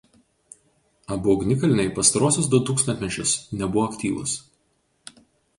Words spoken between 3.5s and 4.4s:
nebuvo aktyvūs.